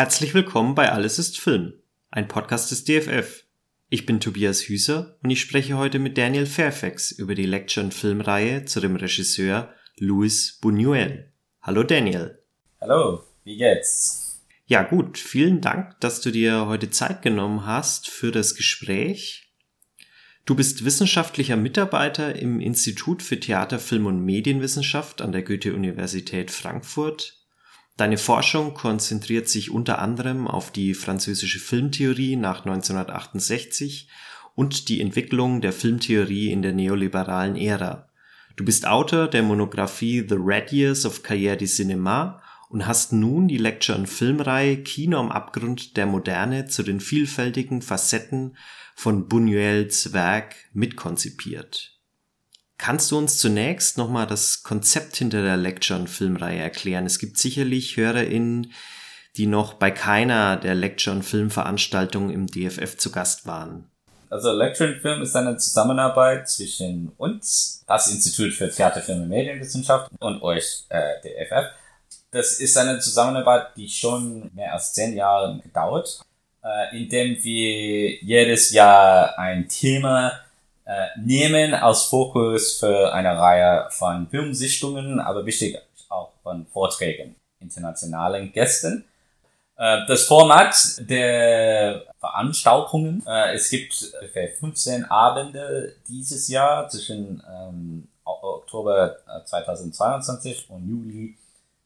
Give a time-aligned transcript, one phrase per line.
[0.00, 1.74] Herzlich willkommen bei Alles ist Film,
[2.10, 3.44] ein Podcast des DFF.
[3.90, 7.92] Ich bin Tobias Hüser und ich spreche heute mit Daniel Fairfax über die Lecture- und
[7.92, 11.26] Filmreihe zu dem Regisseur Luis Buñuel.
[11.60, 12.38] Hallo Daniel.
[12.80, 14.40] Hallo, wie geht's?
[14.64, 19.52] Ja gut, vielen Dank, dass du dir heute Zeit genommen hast für das Gespräch.
[20.46, 27.39] Du bist wissenschaftlicher Mitarbeiter im Institut für Theater, Film und Medienwissenschaft an der Goethe-Universität Frankfurt.
[28.00, 34.08] Deine Forschung konzentriert sich unter anderem auf die französische Filmtheorie nach 1968
[34.54, 38.08] und die Entwicklung der Filmtheorie in der neoliberalen Ära.
[38.56, 42.40] Du bist Autor der Monographie The Red Years of Carrière du Cinéma
[42.70, 47.82] und hast nun die Lecture- und Filmreihe Kino am Abgrund der Moderne zu den vielfältigen
[47.82, 48.56] Facetten
[48.94, 51.99] von Buñuels Werk mitkonzipiert.
[52.80, 57.04] Kannst du uns zunächst nochmal das Konzept hinter der Lecture- und Filmreihe erklären?
[57.04, 58.72] Es gibt sicherlich HörerInnen,
[59.36, 63.90] die noch bei keiner der Lecture- und Filmveranstaltungen im DFF zu Gast waren.
[64.30, 70.10] Also Lecture Film ist eine Zusammenarbeit zwischen uns, das Institut für Theater, Film und Medienwissenschaft
[70.18, 71.66] und euch, äh, DFF.
[72.30, 76.24] Das ist eine Zusammenarbeit, die schon mehr als zehn Jahre gedauert
[76.62, 80.40] äh, indem wir jedes Jahr ein Thema
[80.90, 88.50] äh, nehmen als Fokus für eine Reihe von Filmsichtungen, aber wichtig auch von Vorträgen internationalen
[88.50, 89.04] Gästen.
[89.76, 98.08] Äh, das Format der Veranstaltungen, äh, es gibt ungefähr 15 Abende dieses Jahr zwischen ähm,
[98.24, 101.36] Oktober 2022 und Juli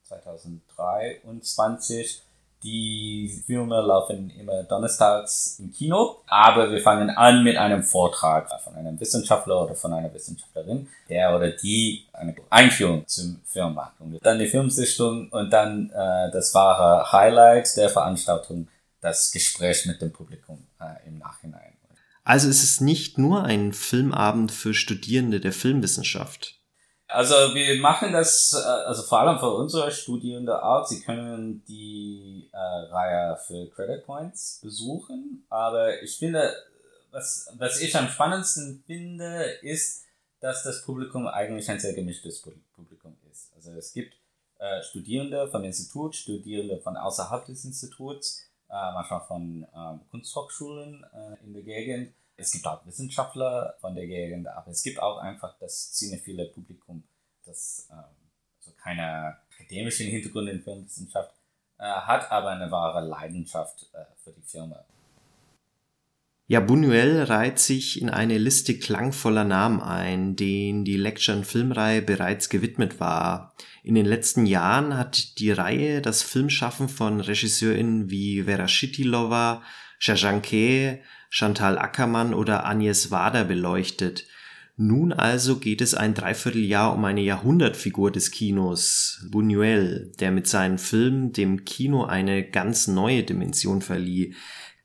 [0.04, 2.22] 2023
[2.64, 8.74] die Filme laufen immer donnerstags im Kino, aber wir fangen an mit einem Vortrag von
[8.74, 14.00] einem Wissenschaftler oder von einer Wissenschaftlerin, der oder die eine Einführung zum Film macht.
[14.00, 18.68] Und dann die Filmsichtung und dann äh, das wahre Highlight der Veranstaltung,
[19.02, 21.74] das Gespräch mit dem Publikum äh, im Nachhinein.
[22.24, 26.58] Also ist es nicht nur ein Filmabend für Studierende der Filmwissenschaft.
[27.06, 30.86] Also wir machen das, äh, also vor allem für unsere Studierende auch.
[30.86, 35.44] Sie können die äh, Reihe für Credit Points besuchen.
[35.48, 36.54] Aber ich finde,
[37.10, 40.04] was, was ich am spannendsten finde, ist,
[40.40, 42.42] dass das Publikum eigentlich ein sehr gemischtes
[42.74, 43.52] Publikum ist.
[43.54, 44.14] Also es gibt
[44.58, 51.04] äh, Studierende vom Institut, Studierende von außerhalb des Instituts, äh, manchmal von äh, Kunsthochschulen
[51.44, 55.56] in der Gegend es gibt auch Wissenschaftler von der Gegend, aber es gibt auch einfach
[55.58, 57.04] das viele Publikum,
[57.44, 58.04] das ähm,
[58.58, 61.34] also keine akademischen Hintergrund in Filmwissenschaft
[61.78, 64.84] äh, hat, aber eine wahre Leidenschaft äh, für die Firma.
[66.46, 72.02] Ja, Buñuel reiht sich in eine Liste klangvoller Namen ein, denen die Lecture- und Filmreihe
[72.02, 73.54] bereits gewidmet war.
[73.82, 79.62] In den letzten Jahren hat die Reihe das Filmschaffen von RegisseurInnen wie Vera Shitilova,
[79.98, 81.00] Shajanke,
[81.30, 84.26] Chantal Ackermann oder Agnes Wader beleuchtet.
[84.76, 90.78] Nun also geht es ein Dreivierteljahr um eine Jahrhundertfigur des Kinos, Buñuel, der mit seinen
[90.78, 94.34] Filmen dem Kino eine ganz neue Dimension verlieh.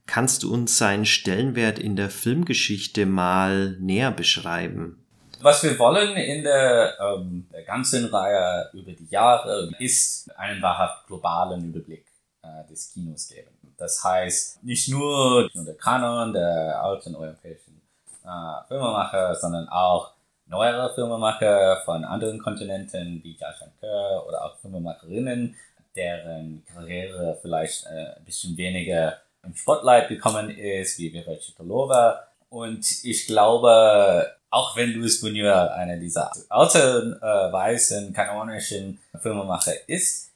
[0.06, 5.06] Kannst du uns seinen Stellenwert in der Filmgeschichte mal näher beschreiben?
[5.42, 11.08] Was wir wollen in der, ähm, der ganzen Reihe über die Jahre ist einen wahrhaft
[11.08, 12.06] globalen Überblick
[12.44, 13.59] äh, des Kinos geben.
[13.80, 17.82] Das heißt, nicht nur der Kanon der alten europäischen
[18.26, 20.12] äh, Filmemacher, sondern auch
[20.48, 25.56] neuere Filmemacher von anderen Kontinenten wie Jashan Kerr oder auch Filmemacherinnen,
[25.96, 32.28] deren Karriere vielleicht äh, ein bisschen weniger im Spotlight gekommen ist, wie Vera Chitolova.
[32.50, 40.32] Und ich glaube, auch wenn Louis Buñuel einer dieser alten, äh, weißen, kanonischen Filmemacher ist,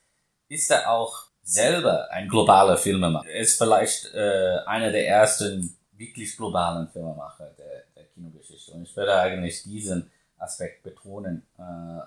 [0.48, 3.30] ist er auch selber ein globaler Filmemacher.
[3.30, 8.72] Er ist vielleicht äh, einer der ersten wirklich globalen Filmemacher der, der Kinogeschichte.
[8.72, 11.62] Und ich würde eigentlich diesen Aspekt betonen, äh,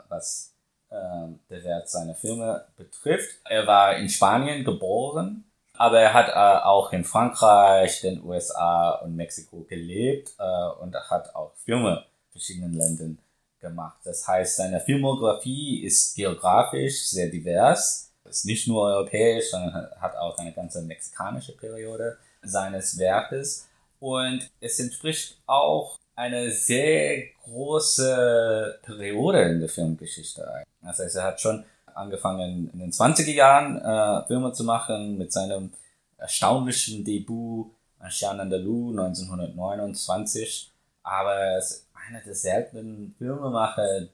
[0.09, 0.53] was
[0.91, 3.41] äh, der Wert seiner Filme betrifft.
[3.44, 5.44] Er war in Spanien geboren,
[5.75, 11.35] aber er hat äh, auch in Frankreich, den USA und Mexiko gelebt äh, und hat
[11.35, 13.19] auch Filme in verschiedenen Ländern
[13.61, 13.99] gemacht.
[14.05, 20.37] Das heißt, seine Filmografie ist geografisch sehr divers ist nicht nur europäisch, sondern hat auch
[20.38, 23.69] eine ganze mexikanische Periode seines Werkes.
[24.00, 30.64] Und es entspricht auch eine sehr große Periode in der Filmgeschichte.
[30.82, 31.64] Das heißt, er hat schon
[31.94, 35.72] angefangen in den 20er Jahren äh, Filme zu machen mit seinem
[36.19, 37.67] erstaunlichen Debüt
[37.99, 40.72] Ancien Andalou 1929.
[41.02, 44.08] Aber er ist einer der seltenen Filmemacher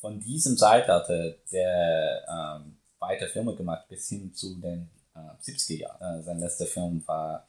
[0.00, 2.76] von diesem Zeitalter, der ähm,
[3.08, 6.22] weiter Filme gemacht bis hin zu den 70er Jahren.
[6.24, 7.46] sein letzter Film war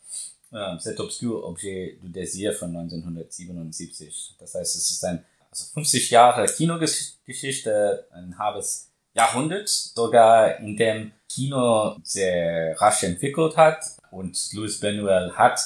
[0.52, 4.36] äh, Cet obscur Objet du Désir von 1977.
[4.40, 11.12] Das heißt, es ist ein also 50 Jahre Kinogeschichte, ein halbes Jahrhundert, sogar in dem
[11.30, 15.60] Kino sehr rasch entwickelt hat und Louis Benuel hat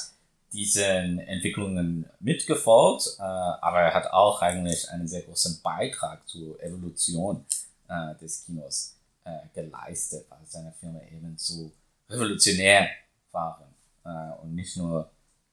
[0.54, 7.46] diesen Entwicklungen mitgefolgt, äh, aber er hat auch eigentlich einen sehr großen Beitrag zur Evolution
[7.88, 8.99] äh, des Kinos
[9.30, 11.72] äh, geleistet, weil seine Filme eben so
[12.10, 12.90] revolutionär
[13.32, 13.74] waren
[14.06, 15.10] äh, und nicht nur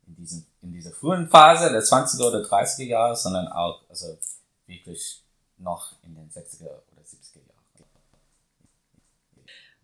[0.07, 4.17] in, diesen, in dieser frühen Phase der 20er oder 30er Jahre, sondern auch also
[4.67, 5.23] wirklich
[5.59, 7.57] noch in den 60er oder 70er Jahren.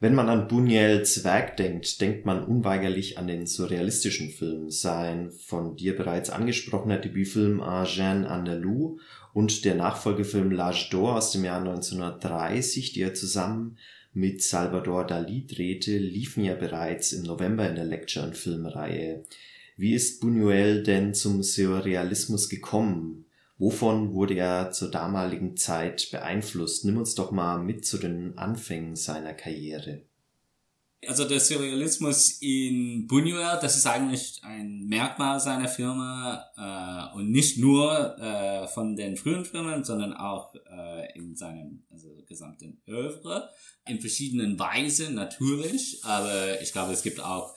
[0.01, 4.69] Wenn man an Buñuels Werk denkt, denkt man unweigerlich an den surrealistischen Film.
[4.69, 8.99] Sein von dir bereits angesprochener Debütfilm Argent Andalou
[9.33, 13.79] und der Nachfolgefilm L'Âge d'Or aus dem Jahr 1930, die er zusammen
[14.13, 19.25] mit Salvador Dali drehte, liefen ja bereits im November in der Lecture- und Filmreihe.
[19.77, 23.25] Wie ist Buñuel denn zum Surrealismus gekommen?
[23.57, 26.85] Wovon wurde er zur damaligen Zeit beeinflusst?
[26.85, 30.03] Nimm uns doch mal mit zu den Anfängen seiner Karriere.
[31.09, 37.59] Also der Surrealismus in Buñuel, das ist eigentlich ein Merkmal seiner Firma äh, und nicht
[37.59, 43.51] nur äh, von den frühen Filmen, sondern auch äh, in seinem also gesamten Oeuvre
[43.89, 47.53] in verschiedenen Weisen natürlich, aber ich glaube, es gibt auch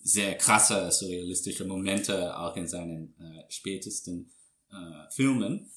[0.00, 4.30] sehr krasse surrealistische Momente auch in seinen äh, spätesten
[4.70, 5.70] äh, Filmen.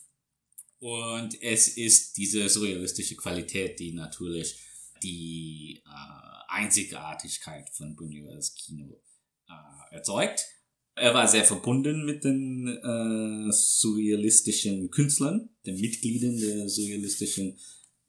[0.79, 4.59] Und es ist diese surrealistische Qualität, die natürlich
[5.03, 9.01] die äh, Einzigartigkeit von Buñuels Kino
[9.47, 10.45] äh, erzeugt.
[10.95, 17.59] Er war sehr verbunden mit den äh, surrealistischen Künstlern, den Mitgliedern der surrealistischen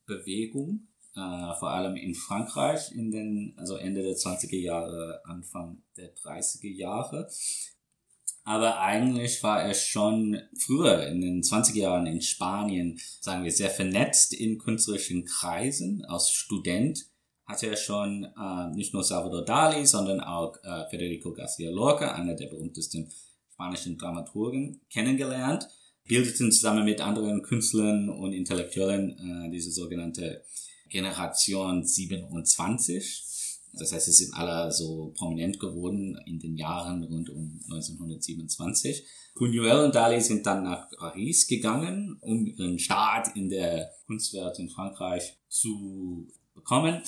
[0.07, 6.15] Bewegung, äh, vor allem in Frankreich in den, also Ende der 20er Jahre, Anfang der
[6.17, 7.29] 30er Jahre.
[8.49, 13.69] Aber eigentlich war er schon früher in den 20er Jahren in Spanien, sagen wir, sehr
[13.69, 17.05] vernetzt in künstlerischen Kreisen als Student
[17.45, 22.35] hatte er schon äh, nicht nur Salvador Dali, sondern auch äh, Federico Garcia Lorca, einer
[22.35, 23.11] der berühmtesten
[23.53, 25.69] spanischen Dramaturgen, kennengelernt,
[26.05, 30.43] bildeten zusammen mit anderen Künstlern und Intellektuellen äh, diese sogenannte
[30.89, 33.28] Generation 27.
[33.73, 39.05] Das heißt, sie sind alle so prominent geworden in den Jahren rund um 1927.
[39.35, 44.69] Buñuel und Dali sind dann nach Paris gegangen, um ihren Start in der Kunstwelt in
[44.69, 47.03] Frankreich zu bekommen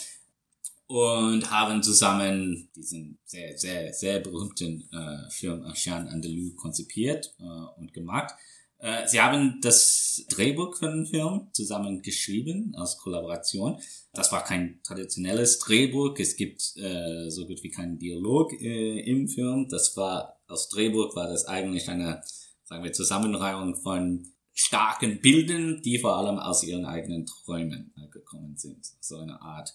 [0.87, 7.93] und haben zusammen diesen sehr, sehr, sehr berühmten äh, Film Ancien Andalou konzipiert äh, und
[7.93, 8.35] gemacht.
[8.81, 13.79] Äh, sie haben das Drehbuch für den Film zusammen geschrieben als Kollaboration.
[14.13, 16.19] Das war kein traditionelles Drehbuch.
[16.19, 19.69] Es gibt äh, so gut wie keinen Dialog äh, im Film.
[19.69, 22.23] Das war als Drehbuch war das eigentlich eine,
[22.65, 28.57] sagen wir, Zusammenreihung von starken Bildern, die vor allem aus ihren eigenen Träumen äh, gekommen
[28.57, 28.85] sind.
[29.01, 29.75] So eine Art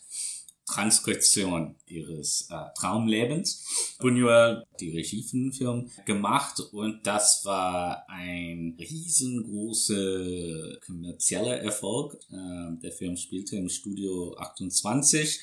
[0.66, 3.98] Transkription ihres äh, Traumlebens.
[4.00, 12.18] Buñuel die Regie für den Film gemacht und das war ein riesengroßer kommerzieller Erfolg.
[12.32, 15.40] Äh, der Film spielte im Studio 28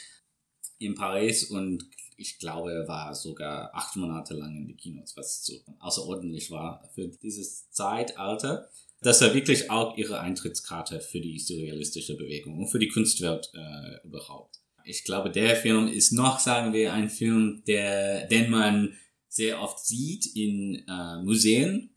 [0.79, 5.45] in Paris und ich glaube, er war sogar acht Monate lang in die Kinos, was
[5.45, 8.69] so außerordentlich war für dieses Zeitalter.
[9.01, 14.07] Das war wirklich auch ihre Eintrittskarte für die surrealistische Bewegung und für die Kunstwelt äh,
[14.07, 18.95] überhaupt ich glaube, der Film ist noch, sagen wir, ein Film, der, den man
[19.29, 21.91] sehr oft sieht in äh, Museen.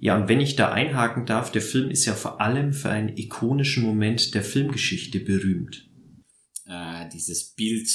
[0.00, 3.16] Ja, und wenn ich da einhaken darf, der Film ist ja vor allem für einen
[3.16, 5.88] ikonischen Moment der Filmgeschichte berühmt.
[6.66, 7.88] Äh, dieses Bild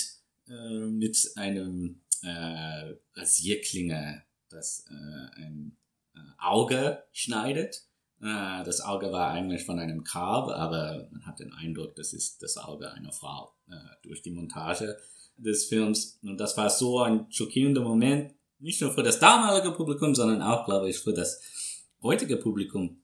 [0.47, 5.77] äh, mit einem äh, Rasierklinge, das äh, ein
[6.15, 7.86] äh, Auge schneidet
[8.19, 12.57] das Auge war eigentlich von einem Kalb, aber man hat den Eindruck, das ist das
[12.57, 14.97] Auge einer Frau äh, durch die Montage
[15.37, 16.19] des Films.
[16.23, 20.65] Und das war so ein schockierender Moment, nicht nur für das damalige Publikum, sondern auch,
[20.65, 21.39] glaube ich, für das
[22.01, 23.03] heutige Publikum,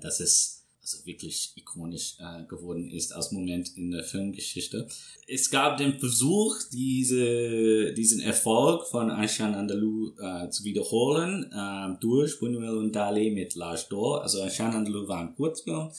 [0.00, 4.88] dass es also wirklich ikonisch äh, geworden ist als Moment in der Filmgeschichte.
[5.28, 12.32] Es gab den Versuch, diese, diesen Erfolg von Anchan Andalou äh, zu wiederholen äh, durch
[12.32, 14.22] Buñuel und Dali mit L'Âge d'Or.
[14.22, 15.90] Also Anchan Andalou war ein Kurzfilm,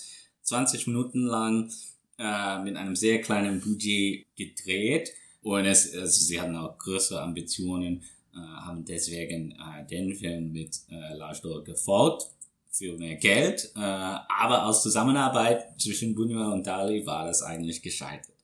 [0.42, 1.72] 20 Minuten lang
[2.20, 8.04] äh, mit einem sehr kleinen Budget gedreht und es, also sie hatten auch größere Ambitionen,
[8.34, 12.28] äh, haben deswegen äh, den Film mit äh, L'Âge d'Or gefolgt
[12.74, 18.36] für mehr Geld, äh, aber aus Zusammenarbeit zwischen Buñuel und Dali war das eigentlich gescheitert.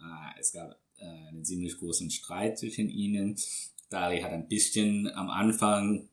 [0.00, 3.36] Äh, es gab äh, einen ziemlich großen Streit zwischen ihnen.
[3.90, 6.08] Dali hat ein bisschen am Anfang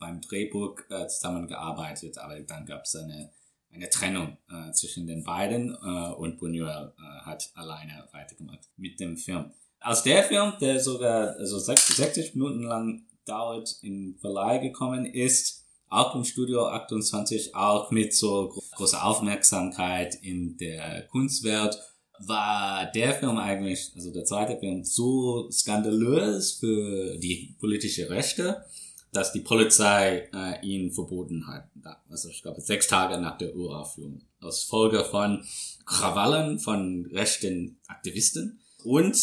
[0.00, 3.30] beim Drehbuch äh, zusammengearbeitet, aber dann gab es eine,
[3.72, 9.16] eine Trennung äh, zwischen den beiden äh, und Buñuel äh, hat alleine weitergemacht mit dem
[9.16, 9.52] Film.
[9.80, 15.57] Aus der Film, der sogar also 60 Minuten lang dauert, in Verleih gekommen ist,
[15.90, 21.78] auch im Studio 28, auch mit so großer Aufmerksamkeit in der Kunstwelt,
[22.20, 28.64] war der Film eigentlich, also der zweite Film, so skandalös für die politische Rechte,
[29.12, 31.68] dass die Polizei äh, ihn verboten hat.
[32.10, 34.22] Also ich glaube sechs Tage nach der Uraufführung.
[34.40, 35.44] Aus Folge von
[35.86, 38.60] Krawallen von rechten Aktivisten.
[38.84, 39.16] Und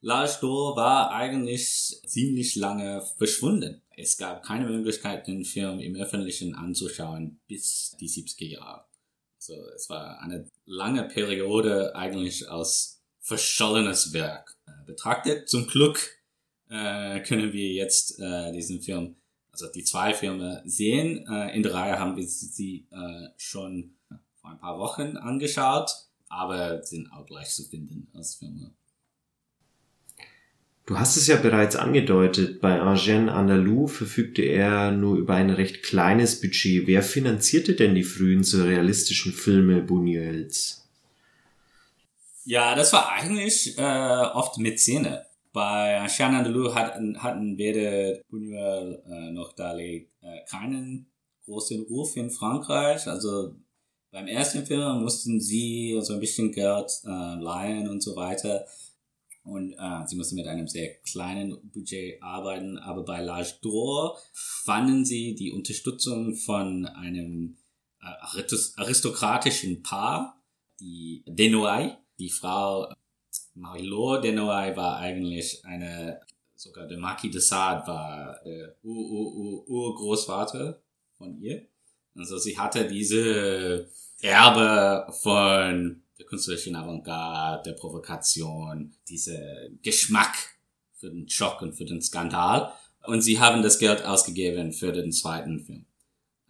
[0.00, 3.82] Lars Dor war eigentlich ziemlich lange verschwunden.
[4.00, 8.84] Es gab keine Möglichkeit, den Film im Öffentlichen anzuschauen bis die 70er Jahre.
[9.36, 15.48] Also es war eine lange Periode eigentlich als verschollenes Werk äh, betrachtet.
[15.48, 16.22] Zum Glück
[16.68, 19.16] äh, können wir jetzt äh, diesen Film,
[19.50, 21.26] also die zwei Filme sehen.
[21.28, 23.96] Äh, in der Reihe haben wir sie äh, schon
[24.40, 25.90] vor ein paar Wochen angeschaut,
[26.28, 28.77] aber sind auch gleich zu finden als Filme.
[30.88, 35.82] Du hast es ja bereits angedeutet, bei Eugène Andalou verfügte er nur über ein recht
[35.82, 36.86] kleines Budget.
[36.86, 40.84] Wer finanzierte denn die frühen surrealistischen Filme Buñuels?
[42.46, 43.82] Ja, das war eigentlich äh,
[44.32, 45.26] oft Mäzene.
[45.52, 51.04] Bei Eugène Andalou hatten, hatten weder Buñuel äh, noch Dalí äh, keinen
[51.44, 53.06] großen Ruf in Frankreich.
[53.06, 53.54] Also
[54.10, 58.64] beim ersten Film mussten sie so ein bisschen Geld äh, leihen und so weiter
[59.42, 62.78] und äh, sie musste mit einem sehr kleinen Budget arbeiten.
[62.78, 67.56] Aber bei L'Age d'Or fanden sie die Unterstützung von einem
[68.00, 68.06] äh,
[68.76, 70.42] aristokratischen Paar,
[70.80, 71.92] die Denoy.
[72.18, 72.92] Die Frau
[73.54, 76.20] Marie-Laure Denoy war eigentlich eine,
[76.54, 80.82] sogar der Marquis de Sade war der Urgroßvater
[81.16, 81.66] von ihr.
[82.16, 83.88] Also sie hatte diese
[84.20, 90.36] Erbe von der künstlerischen Avantgarde, der Provokation, dieser Geschmack
[90.94, 92.72] für den Schock und für den Skandal.
[93.04, 95.86] Und sie haben das Geld ausgegeben für den zweiten Film.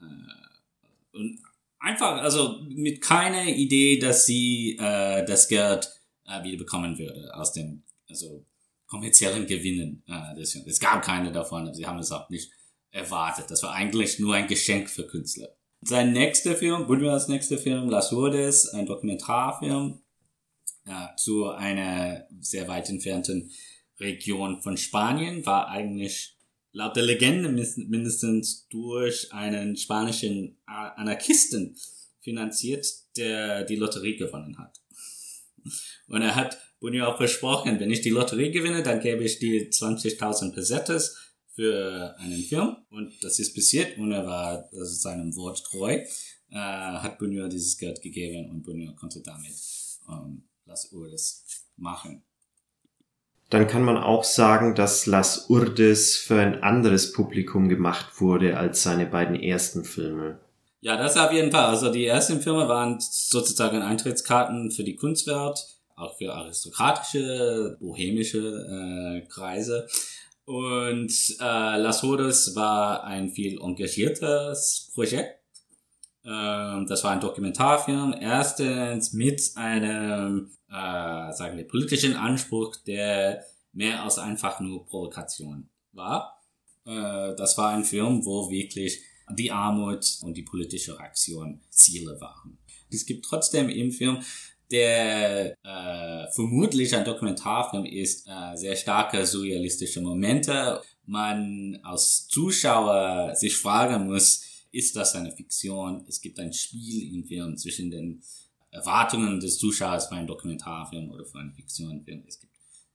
[0.01, 1.41] Äh, und
[1.79, 5.89] einfach, also mit keiner Idee, dass sie äh, das Geld
[6.27, 8.45] äh, wieder bekommen würde aus dem, also
[8.87, 10.67] kommerziellen Gewinnen äh, des Films.
[10.67, 12.51] Es gab keine davon, sie haben es auch nicht
[12.91, 13.51] erwartet.
[13.51, 15.58] Das war eigentlich nur ein Geschenk für Künstler.
[15.81, 20.01] Sein nächster Film, Buñuels nächster Film, Las Urdes, ein Dokumentarfilm
[20.87, 23.51] ja, zu einer sehr weit entfernten
[24.01, 26.37] Region von Spanien, war eigentlich
[26.73, 31.77] laut der Legende mindestens durch einen spanischen Anarchisten
[32.21, 34.81] finanziert, der die Lotterie gewonnen hat.
[36.09, 40.55] Und er hat Buñuel versprochen, wenn ich die Lotterie gewinne, dann gebe ich die 20.000
[40.55, 41.28] Pesetas
[41.59, 46.55] für einen Film und das ist passiert und er war also seinem Wort treu, äh,
[46.55, 49.57] hat Buñuel dieses Geld gegeben und Buñuel konnte damit
[50.09, 51.45] ähm, Las Urdes
[51.77, 52.23] machen.
[53.51, 58.85] Dann kann man auch sagen, dass Las Urdes für ein anderes Publikum gemacht wurde als
[58.85, 60.39] seine beiden ersten Filme.
[60.81, 61.65] Ja, das auf jeden Fall.
[61.65, 65.59] Also die ersten Filme waren sozusagen Eintrittskarten für die Kunstwelt,
[65.97, 69.89] auch für aristokratische, bohemische äh, Kreise.
[70.49, 75.43] Und äh, Las Hodes war ein viel engagiertes Projekt.
[76.25, 84.03] Ähm, das war ein Dokumentarfilm, erstens mit einem, äh, sagen wir, politischen Anspruch, der mehr
[84.03, 86.41] als einfach nur Provokation war.
[86.87, 92.57] Äh, das war ein Film, wo wirklich die Armut und die politische Reaktion Ziele waren.
[92.91, 94.23] Es gibt trotzdem im Film
[94.71, 100.81] der äh, vermutlich ein Dokumentarfilm ist, äh, sehr starke surrealistische Momente.
[101.07, 106.05] Man als Zuschauer sich fragen muss, ist das eine Fiktion?
[106.09, 108.23] Es gibt ein Spiel im Film zwischen den
[108.71, 112.25] Erwartungen des Zuschauers für einen Dokumentarfilm oder für einen Fiktionfilm.
[112.27, 112.53] Es gibt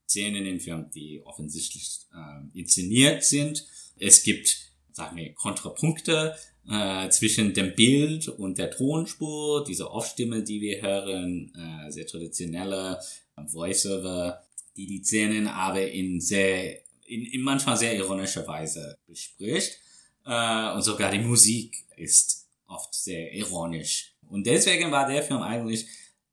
[0.07, 3.65] Szenen im Film, die offensichtlich äh, inszeniert sind.
[3.97, 6.35] Es gibt, sagen wir, Kontrapunkte
[6.69, 12.99] äh, zwischen dem Bild und der Tonspur, diese Off-Stimme, die wir hören, äh, sehr traditionelle
[13.35, 14.43] Voiceover,
[14.75, 19.79] die die Szenen aber in sehr, in, in manchmal sehr ironischer Weise bespricht.
[20.25, 24.15] Äh, und sogar die Musik ist oft sehr ironisch.
[24.29, 25.85] Und deswegen war der Film eigentlich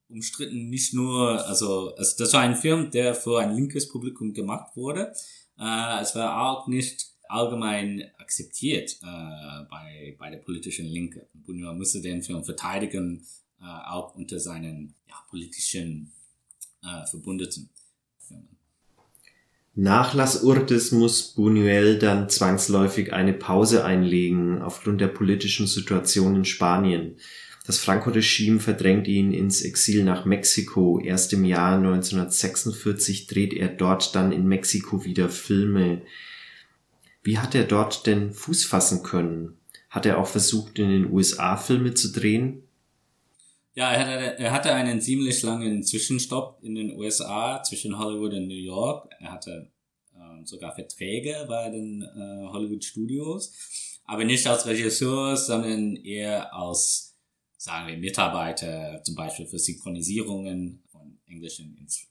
[0.08, 4.76] umstritten nicht nur, also, also das war ein Film, der für ein linkes Publikum gemacht
[4.76, 5.12] wurde.
[5.58, 11.26] Äh, es war auch nicht allgemein akzeptiert äh, bei, bei der politischen Linke.
[11.46, 13.24] Buñuel musste den Film verteidigen,
[13.60, 16.12] äh, auch unter seinen ja, politischen
[16.82, 17.70] äh, Verbündeten.
[19.76, 26.44] Nach Las Urtes muss Buñuel dann zwangsläufig eine Pause einlegen aufgrund der politischen Situation in
[26.44, 27.16] Spanien.
[27.66, 30.98] Das Franco-Regime verdrängt ihn ins Exil nach Mexiko.
[30.98, 36.02] Erst im Jahr 1946 dreht er dort dann in Mexiko wieder Filme.
[37.22, 39.58] Wie hat er dort denn Fuß fassen können?
[39.90, 42.62] Hat er auch versucht, in den USA Filme zu drehen?
[43.74, 48.48] Ja, er hatte, er hatte einen ziemlich langen Zwischenstopp in den USA zwischen Hollywood und
[48.48, 49.08] New York.
[49.20, 49.70] Er hatte
[50.14, 53.54] äh, sogar Verträge bei den äh, Hollywood Studios,
[54.04, 57.16] aber nicht als Regisseur, sondern eher als,
[57.56, 62.09] sagen wir, Mitarbeiter, zum Beispiel für Synchronisierungen von Englischen ins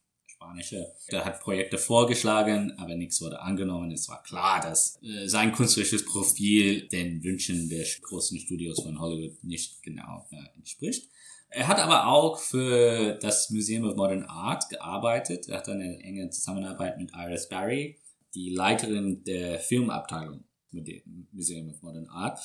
[0.49, 0.91] Spanische.
[1.07, 3.91] Er hat Projekte vorgeschlagen, aber nichts wurde angenommen.
[3.91, 9.43] Es war klar, dass äh, sein künstlerisches Profil den Wünschen der großen Studios von Hollywood
[9.43, 11.09] nicht genau äh, entspricht.
[11.49, 15.47] Er hat aber auch für das Museum of Modern Art gearbeitet.
[15.47, 17.97] Er hat eine enge Zusammenarbeit mit Iris Barry,
[18.35, 22.39] die Leiterin der Filmabteilung mit dem Museum of Modern Art.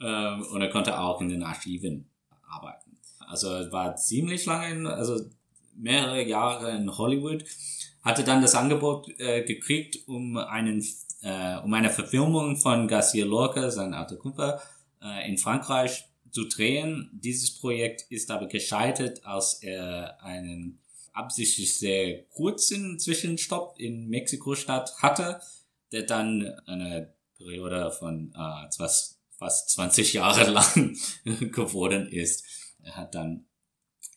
[0.00, 2.08] Ähm, und er konnte auch in den Archiven
[2.48, 2.96] arbeiten.
[3.26, 5.18] Also er war ziemlich lange, in, also
[5.76, 7.44] mehrere Jahre in Hollywood,
[8.02, 10.84] hatte dann das Angebot äh, gekriegt, um einen
[11.24, 14.58] äh, um eine Verfilmung von Garcia Lorca, sein alter Kumpel,
[15.02, 17.10] äh, in Frankreich zu drehen.
[17.12, 20.80] Dieses Projekt ist aber gescheitert, als er einen
[21.12, 25.40] absichtlich sehr kurzen Zwischenstopp in Mexiko-Stadt hatte,
[25.92, 32.44] der dann eine Periode von äh, fast, fast 20 Jahre lang geworden ist.
[32.82, 33.46] Er hat dann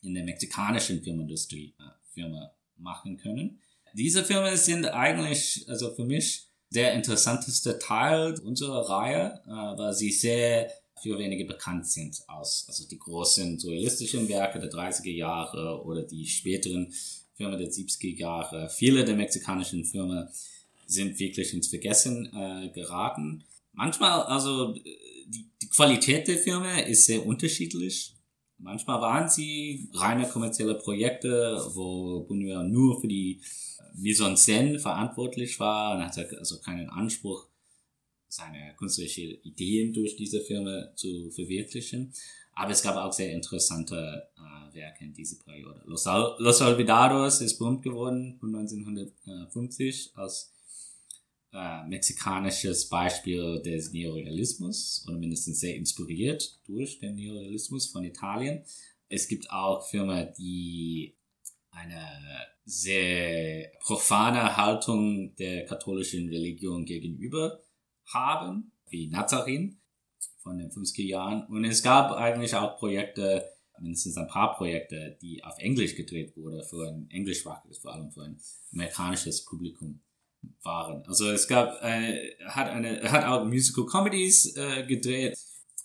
[0.02, 3.60] in der mexikanischen Filmindustrie äh, Filme machen können.
[3.94, 10.12] Diese Filme sind eigentlich, also für mich, der interessanteste Teil unserer Reihe, äh, weil sie
[10.12, 10.70] sehr
[11.02, 16.26] für wenige bekannt sind aus, also die großen surrealistischen Werke der 30er Jahre oder die
[16.26, 16.92] späteren
[17.34, 18.68] Filme der 70er Jahre.
[18.68, 20.30] Viele der mexikanischen Filme
[20.86, 23.44] sind wirklich ins Vergessen äh, geraten.
[23.72, 28.14] Manchmal, also die, die Qualität der Filme ist sehr unterschiedlich.
[28.58, 33.40] Manchmal waren sie reine kommerzielle Projekte, wo Buñuel nur für die
[33.94, 37.46] Mise en scène verantwortlich war und hatte also keinen Anspruch
[38.28, 42.12] seine künstlerische Ideen durch diese Filme zu verwirklichen.
[42.52, 45.80] Aber es gab auch sehr interessante äh, Werke in dieser Periode.
[45.86, 46.06] Los,
[46.38, 50.52] Los Olvidados ist berühmt geworden von 1950 als
[51.52, 58.64] äh, mexikanisches Beispiel des Neorealismus oder mindestens sehr inspiriert durch den Neorealismus von Italien.
[59.08, 61.16] Es gibt auch Filme, die
[61.70, 62.06] eine
[62.64, 67.62] sehr profane Haltung der katholischen Religion gegenüber
[68.06, 69.78] haben, wie Nazarin
[70.42, 71.46] von den 50er Jahren.
[71.46, 73.44] Und es gab eigentlich auch Projekte,
[73.80, 78.22] mindestens ein paar Projekte, die auf Englisch gedreht wurden, für ein englischsprachiges, vor allem für
[78.22, 78.38] ein
[78.72, 80.00] amerikanisches Publikum
[80.62, 81.02] waren.
[81.06, 85.36] Also es gab, äh, hat eine, hat auch Musical Comedies äh, gedreht.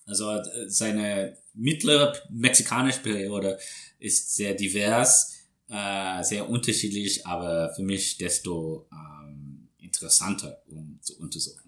[0.06, 3.58] Also äh, seine mittlere mexikanische Periode
[4.00, 5.34] ist sehr divers,
[5.70, 11.64] äh, sehr unterschiedlich, aber für mich desto ähm, interessanter, um zu untersuchen.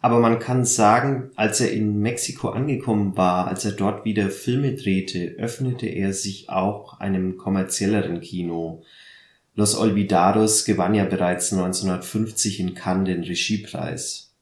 [0.00, 4.74] Aber man kann sagen, als er in Mexiko angekommen war, als er dort wieder Filme
[4.76, 8.84] drehte, öffnete er sich auch einem kommerzielleren Kino.
[9.58, 14.32] Los Olvidados gewann ja bereits 1950 in Cannes den Regiepreis.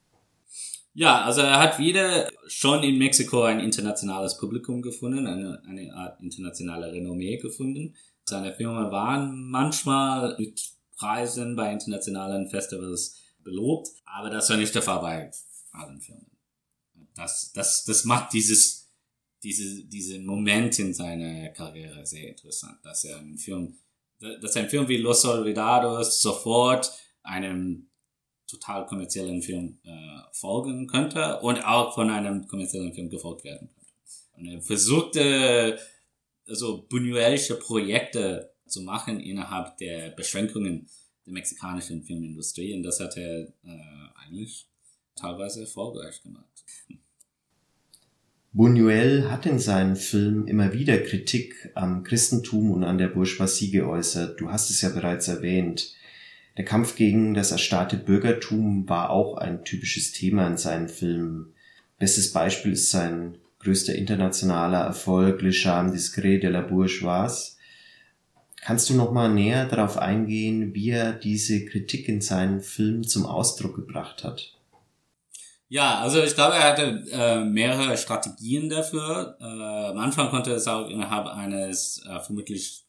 [0.93, 6.21] Ja, also er hat wieder schon in Mexiko ein internationales Publikum gefunden, eine, eine Art
[6.21, 7.95] internationale Renommee gefunden.
[8.25, 10.61] Seine Filme waren manchmal mit
[10.95, 15.31] Preisen bei internationalen Festivals belobt, aber das war nicht der Fall bei
[15.71, 16.29] allen Filmen.
[17.15, 18.91] Das, das, das macht dieses,
[19.41, 23.79] diese, diesen Moment in seiner Karriere sehr interessant, dass er einen Film,
[24.19, 26.91] dass ein Film wie Los Olvidados sofort
[27.23, 27.89] einem
[28.47, 33.91] total kommerziellen Film äh, folgen könnte und auch von einem kommerziellen Film gefolgt werden könnte.
[34.37, 35.79] Und er versuchte,
[36.47, 40.89] also Buñuelische Projekte zu machen innerhalb der Beschränkungen
[41.25, 44.67] der mexikanischen Filmindustrie und das hat er äh, eigentlich
[45.15, 46.45] teilweise erfolgreich gemacht.
[48.57, 54.41] Buñuel hat in seinen Filmen immer wieder Kritik am Christentum und an der Bourgeoisie geäußert.
[54.41, 55.93] Du hast es ja bereits erwähnt.
[56.57, 61.53] Der Kampf gegen das erstarrte Bürgertum war auch ein typisches Thema in seinen Filmen.
[61.99, 67.57] Bestes Beispiel ist sein größter internationaler Erfolg Le Charme discret de la Bourgeoise.
[68.59, 73.27] Kannst du noch mal näher darauf eingehen, wie er diese Kritik in seinen Filmen zum
[73.27, 74.56] Ausdruck gebracht hat?
[75.69, 79.37] Ja, also ich glaube, er hatte äh, mehrere Strategien dafür.
[79.39, 82.85] Äh, am Anfang konnte es auch innerhalb eines äh, vermutlich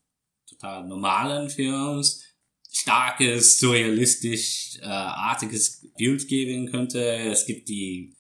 [0.47, 2.23] total normalen Films
[2.71, 7.01] starkes, surrealistisch, äh, artiges Bild geben könnte.
[7.01, 8.15] Es gibt die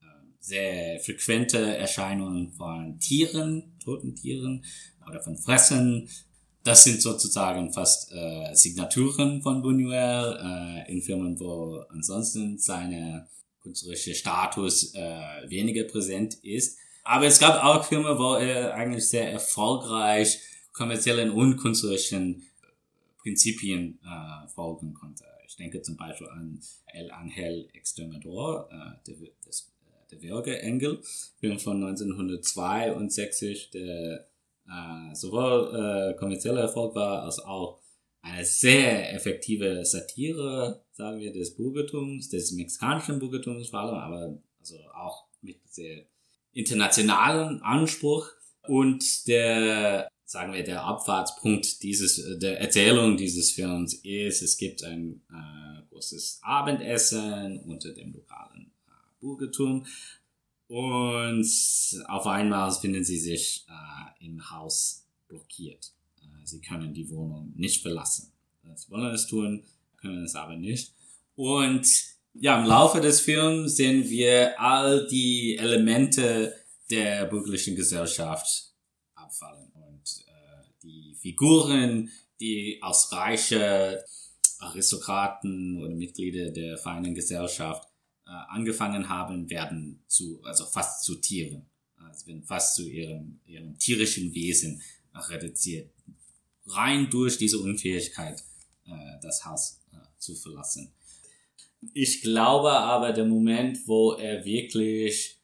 [0.00, 0.04] äh,
[0.40, 4.64] sehr frequente Erscheinungen von Tieren, toten Tieren
[5.08, 6.08] oder von Fressen.
[6.62, 13.28] Das sind sozusagen fast äh, Signaturen von Buñuel äh, in Filmen, wo ansonsten seine
[13.64, 16.78] künstlerische Status äh, weniger präsent ist.
[17.02, 20.38] Aber es gab auch Filme, wo er eigentlich sehr erfolgreich
[20.72, 22.46] kommerziellen und künstlerischen
[23.18, 25.24] Prinzipien äh, folgen konnte.
[25.46, 31.02] Ich denke zum Beispiel an El Angel Exterminador, äh, der, des, äh, der Würgeengel,
[31.40, 34.26] Film von 1962, der
[34.66, 37.78] äh, sowohl äh, kommerzieller Erfolg war, als auch
[38.24, 44.76] eine sehr effektive Satire, sagen wir, des Bürgertums, des mexikanischen Bürgertums vor allem, aber also
[44.94, 46.06] auch mit sehr
[46.52, 48.28] internationalen Anspruch.
[48.66, 55.20] Und der sagen wir, der Abfahrtspunkt dieses, der Erzählung dieses Films ist, es gibt ein
[55.30, 59.86] äh, großes Abendessen unter dem lokalen äh, Bürgertum
[60.66, 61.46] und
[62.08, 65.92] auf einmal finden sie sich äh, im Haus blockiert.
[66.44, 68.32] Äh, sie können die Wohnung nicht verlassen.
[68.64, 69.64] Äh, sie wollen es tun,
[69.96, 70.92] können es aber nicht.
[71.34, 71.86] Und
[72.34, 76.54] ja, im Laufe des Films sehen wir all die Elemente
[76.90, 78.72] der bürgerlichen Gesellschaft
[79.14, 79.74] abfallen
[80.84, 84.04] die Figuren, die aus reiche
[84.58, 87.88] Aristokraten oder Mitglieder der feinen Gesellschaft
[88.26, 91.66] äh, angefangen haben, werden zu, also fast zu Tieren.
[91.98, 94.80] Äh, sie werden fast zu ihrem, ihrem tierischen Wesen
[95.14, 95.90] reduziert.
[96.66, 98.42] Rein durch diese Unfähigkeit,
[98.86, 100.92] äh, das Haus äh, zu verlassen.
[101.92, 105.40] Ich glaube aber, der Moment, wo er wirklich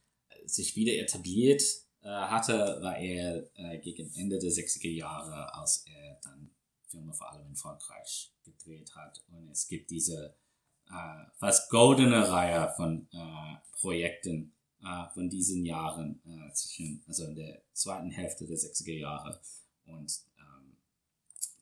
[0.47, 1.63] sich wieder etabliert
[2.03, 6.51] äh, hatte, war er äh, gegen Ende der 60er Jahre, als er dann
[6.87, 9.23] Filme vor allem in Frankreich gedreht hat.
[9.29, 10.35] Und es gibt diese
[10.89, 14.53] äh, fast goldene Reihe von äh, Projekten
[15.13, 16.23] von diesen Jahren,
[16.55, 19.39] zwischen, also in der zweiten Hälfte der 60er Jahre
[19.85, 20.11] und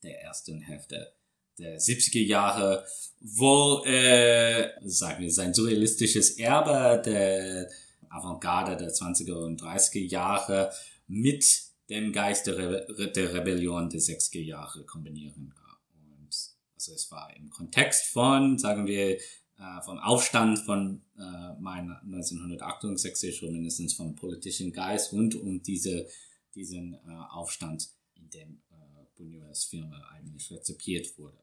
[0.03, 1.13] der ersten Hälfte
[1.59, 2.85] der 70er Jahre,
[3.21, 7.69] wo äh, sagen wir, sein surrealistisches Erbe der
[8.09, 10.73] Avantgarde der 20er und 30er Jahre
[11.07, 15.55] mit dem Geist der, Re der Rebellion der 60er Jahre kombinieren.
[15.95, 16.29] Und
[16.75, 19.19] also es war im Kontext von, sagen wir,
[19.59, 26.07] äh, vom Aufstand von äh, mein 1968 oder mindestens vom politischen Geist rund um diese,
[26.55, 26.99] diesen äh,
[27.31, 31.39] Aufstand, in dem äh, Buñuels Firma eigentlich rezipiert wurde.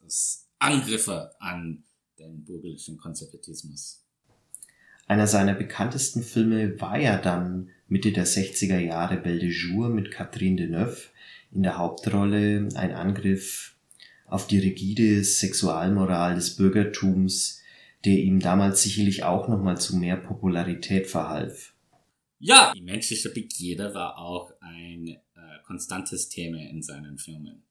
[0.00, 1.84] Das Angriffe an
[2.18, 4.04] den bürgerlichen Konservatismus.
[5.06, 10.10] Einer seiner bekanntesten Filme war ja dann Mitte der 60er Jahre Belle de Jour mit
[10.10, 11.10] Catherine Deneuve
[11.52, 13.76] in der Hauptrolle ein Angriff
[14.26, 17.60] auf die rigide Sexualmoral des Bürgertums,
[18.04, 21.74] der ihm damals sicherlich auch nochmal zu mehr Popularität verhalf.
[22.38, 25.18] Ja, die menschliche Begierde war auch ein
[25.64, 27.64] konstantes Thema in seinen Filmen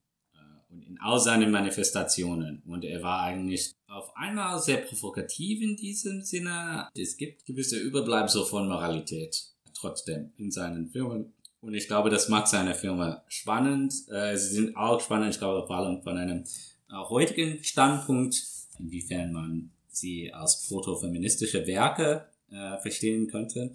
[0.72, 2.62] und in all seinen Manifestationen.
[2.66, 6.88] Und er war eigentlich auf einmal sehr provokativ in diesem Sinne.
[6.94, 11.34] Es gibt gewisse Überbleibsel von Moralität trotzdem in seinen Filmen.
[11.60, 13.94] Und ich glaube, das macht seine Filme spannend.
[14.10, 16.44] Äh, sie sind auch spannend, ich glaube, vor allem von einem
[16.90, 18.42] äh, heutigen Standpunkt,
[18.78, 23.72] inwiefern man sie als protofeministische Werke äh, verstehen könnte.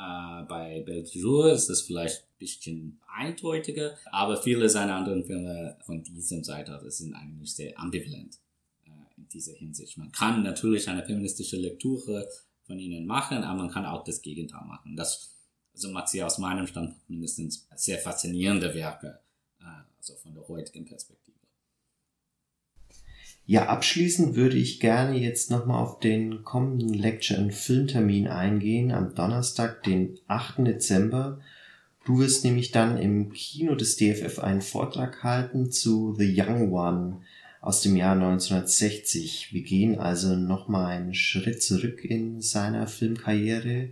[0.00, 5.76] Äh, bei Belle Jour ist das vielleicht ein bisschen eindeutiger, aber viele seiner anderen Filme
[5.84, 8.38] von diesem Zeitalter sind eigentlich sehr ambivalent
[8.86, 9.98] äh, in dieser Hinsicht.
[9.98, 12.26] Man kann natürlich eine feministische Lektüre
[12.62, 14.96] von ihnen machen, aber man kann auch das Gegenteil machen.
[14.96, 15.36] Das
[15.74, 19.20] also macht sie aus meinem Standpunkt mindestens sehr faszinierende Werke,
[19.60, 19.64] äh,
[19.98, 21.39] also von der heutigen Perspektive.
[23.50, 29.16] Ja, abschließend würde ich gerne jetzt nochmal auf den kommenden Lecture- und Filmtermin eingehen, am
[29.16, 30.64] Donnerstag, den 8.
[30.64, 31.40] Dezember.
[32.04, 37.22] Du wirst nämlich dann im Kino des DFF einen Vortrag halten zu The Young One
[37.60, 39.52] aus dem Jahr 1960.
[39.52, 43.88] Wir gehen also nochmal einen Schritt zurück in seiner Filmkarriere.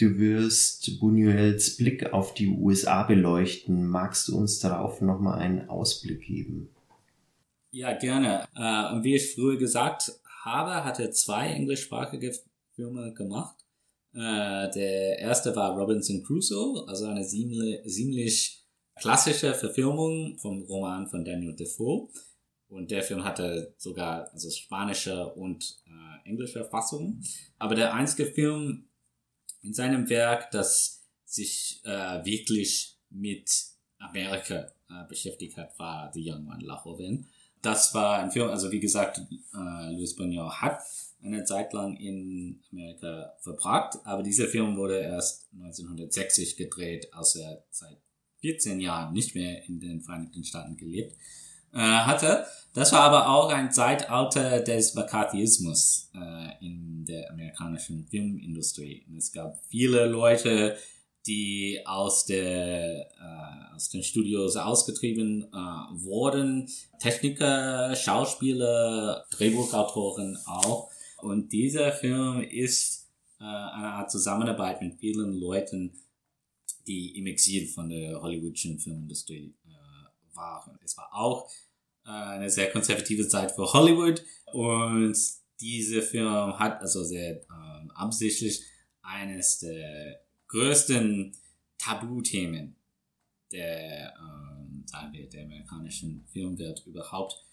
[0.00, 3.86] Du wirst Buñuels Blick auf die USA beleuchten.
[3.88, 6.70] Magst du uns darauf nochmal einen Ausblick geben?
[7.70, 8.46] Ja, gerne.
[8.54, 10.12] Äh, und wie ich früher gesagt
[10.44, 12.32] habe, hat er zwei englischsprachige
[12.74, 13.56] Filme gemacht.
[14.14, 18.64] Äh, der erste war Robinson Crusoe, also eine ziemlich
[18.98, 22.08] klassische Verfilmung vom Roman von Daniel Defoe.
[22.68, 27.22] Und der Film hatte sogar also spanische und äh, englische Fassungen.
[27.58, 28.88] Aber der einzige Film
[29.62, 33.50] in seinem Werk, das sich äh, wirklich mit
[33.98, 37.28] Amerika äh, beschäftigt hat, war The Young One, La Joven.
[37.66, 40.80] Das war ein Film, also wie gesagt, äh, Louis Buñuel hat
[41.22, 47.64] eine Zeit lang in Amerika verbracht, aber dieser Film wurde erst 1960 gedreht, als er
[47.70, 47.98] seit
[48.40, 51.16] 14 Jahren nicht mehr in den Vereinigten Staaten gelebt
[51.72, 52.46] äh, hatte.
[52.72, 59.04] Das war aber auch ein Zeitalter des McCarthyismus äh, in der amerikanischen Filmindustrie.
[59.08, 60.76] Und es gab viele Leute,
[61.26, 63.35] die aus der äh,
[63.76, 65.56] aus den Studios ausgetrieben äh,
[66.02, 70.90] wurden, Techniker, Schauspieler, Drehbuchautoren auch.
[71.18, 73.08] Und dieser Film ist
[73.38, 75.92] äh, eine Art Zusammenarbeit mit vielen Leuten,
[76.86, 80.78] die im Exil von der hollywoodischen Filmindustrie äh, waren.
[80.82, 81.50] Es war auch
[82.06, 85.16] äh, eine sehr konservative Zeit für Hollywood und
[85.60, 88.62] dieser Film hat also sehr äh, absichtlich
[89.02, 91.34] eines der größten
[91.78, 92.75] Tabuthemen
[93.52, 97.44] der, äh, sagen wir, der amerikanischen Filmwelt überhaupt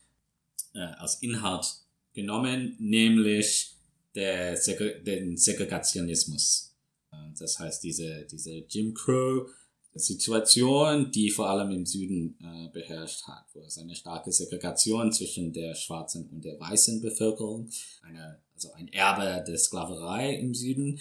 [0.74, 1.66] äh, als Inhalt
[2.14, 3.76] genommen, nämlich
[4.16, 4.58] der,
[5.02, 6.74] den Segregationismus.
[7.12, 9.50] Äh, das heißt, diese, diese Jim Crow
[9.96, 15.54] Situation, die vor allem im Süden äh, beherrscht hat, wo es eine starke Segregation zwischen
[15.54, 17.70] der schwarzen und der weißen Bevölkerung,
[18.02, 21.00] eine, also ein Erbe der Sklaverei im Süden,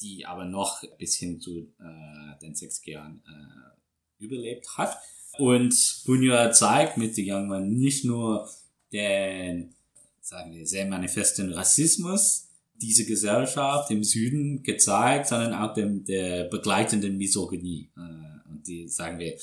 [0.00, 3.81] die aber noch bis hin zu äh, den 60 Jahren äh,
[4.22, 4.96] überlebt hat.
[5.38, 5.72] Und
[6.06, 8.48] Buñuel zeigt mit The Young Man nicht nur
[8.92, 9.74] den,
[10.20, 17.16] sagen wir, sehr manifesten Rassismus, diese Gesellschaft im Süden gezeigt, sondern auch dem, der begleitenden
[17.16, 17.90] Misogynie.
[17.96, 19.38] Äh, und die, sagen wir,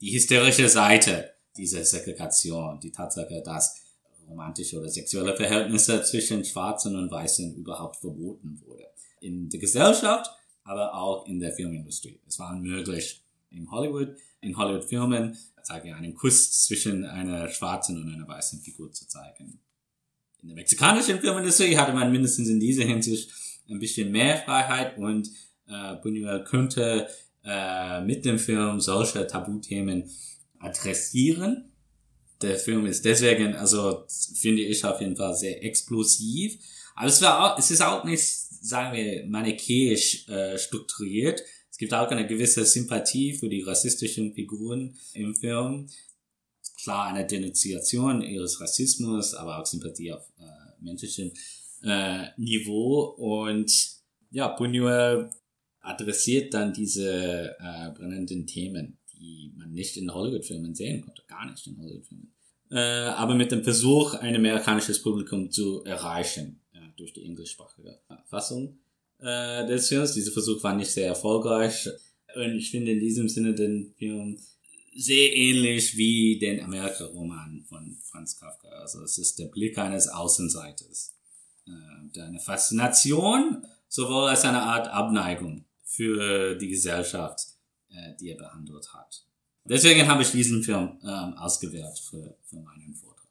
[0.00, 3.82] die hysterische Seite dieser Segregation, die Tatsache, dass
[4.28, 8.86] romantische oder sexuelle Verhältnisse zwischen Schwarzen und Weißen überhaupt verboten wurde.
[9.20, 10.30] In der Gesellschaft,
[10.64, 12.20] aber auch in der Filmindustrie.
[12.26, 18.14] Es war unmöglich in Hollywood, in Hollywood-Filmen, sage ich, einen Kuss zwischen einer schwarzen und
[18.14, 19.60] einer weißen Figur zu zeigen
[20.42, 23.30] in der mexikanischen Filmindustrie hatte man mindestens in dieser Hinsicht
[23.68, 25.28] ein bisschen mehr Freiheit und
[25.66, 27.08] äh, Buñuel könnte
[27.44, 30.08] äh, mit dem Film solche Tabuthemen
[30.58, 31.72] adressieren.
[32.40, 36.58] Der Film ist deswegen, also finde ich auf jeden Fall sehr explosiv.
[36.94, 41.42] Aber es, war auch, es ist auch nicht, sagen wir, manichäisch äh, strukturiert.
[41.78, 45.86] Es gibt auch eine gewisse Sympathie für die rassistischen Figuren im Film
[46.82, 51.30] klar eine Denunziation ihres Rassismus, aber auch Sympathie auf äh, menschlichem
[51.84, 53.14] äh, Niveau.
[53.16, 53.70] Und
[54.32, 55.30] ja, Buñuel
[55.78, 61.64] adressiert dann diese äh, brennenden Themen, die man nicht in Hollywood-Filmen sehen konnte, gar nicht
[61.68, 62.32] in Hollywood-Filmen.
[62.72, 68.80] Äh, aber mit dem Versuch, ein amerikanisches Publikum zu erreichen äh, durch die englischsprachige Fassung
[69.20, 70.12] äh, des Films.
[70.14, 71.88] Dieser Versuch war nicht sehr erfolgreich.
[72.34, 74.38] Und ich finde in diesem Sinne den Film
[74.94, 78.68] sehr ähnlich wie den Amerika-Roman von Franz Kafka.
[78.68, 81.14] Also es ist der Blick eines Außenseiters.
[81.66, 87.40] Äh, eine Faszination, sowohl als eine Art Abneigung für die Gesellschaft,
[87.90, 89.24] äh, die er behandelt hat.
[89.64, 93.27] Deswegen habe ich diesen Film ähm, ausgewählt für, für meinen Vortrag.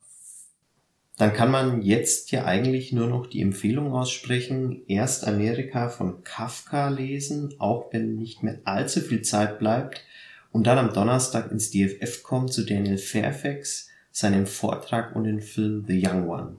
[1.18, 6.90] Dann kann man jetzt ja eigentlich nur noch die Empfehlung aussprechen, erst Amerika von Kafka
[6.90, 10.06] lesen, auch wenn nicht mehr allzu viel Zeit bleibt,
[10.52, 15.86] und dann am Donnerstag ins DFF kommen zu Daniel Fairfax, seinem Vortrag und den Film
[15.88, 16.58] The Young One.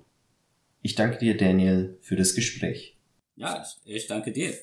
[0.82, 2.96] Ich danke dir, Daniel, für das Gespräch.
[3.36, 4.54] Ja, ich danke dir.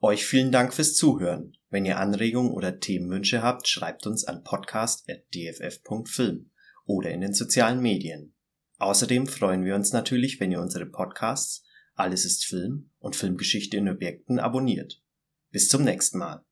[0.00, 1.56] Euch vielen Dank fürs Zuhören.
[1.70, 6.52] Wenn ihr Anregungen oder Themenwünsche habt, schreibt uns an podcast.dff.film
[6.84, 8.32] oder in den sozialen Medien.
[8.78, 13.88] Außerdem freuen wir uns natürlich, wenn ihr unsere Podcasts Alles ist Film und Filmgeschichte in
[13.88, 15.02] Objekten abonniert.
[15.50, 16.44] Bis zum nächsten Mal.